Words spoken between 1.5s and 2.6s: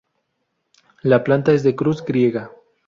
es de cruz griega.